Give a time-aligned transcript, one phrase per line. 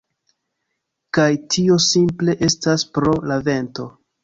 [1.17, 1.27] Kaj
[1.57, 3.89] tio simple estas pro la vento.